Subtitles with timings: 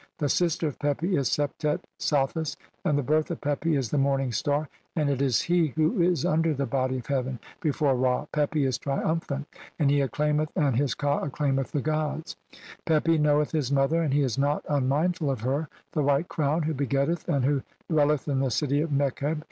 [0.17, 4.31] The sister of Pepi is Septet "(Sothis), and the birth of Pepi is the morning
[4.31, 8.25] star, "and it is he who is under the body of heaven be "fore Ra.
[8.31, 9.45] Pepi is triumphant,
[9.77, 12.35] and he acclaimeth and "his ka acclaimeth [the gods]."
[12.87, 16.63] "Pepi knoweth his mother, and he is not unmind "ful of her, the White Crown,
[16.63, 19.37] who begetteth and who "dwelleth in the city of Nekheb.